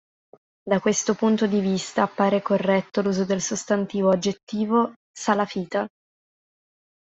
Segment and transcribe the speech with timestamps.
[0.67, 5.85] Da questo punto di vista appare corretto l'uso del sostantivo-aggettivo "salafita".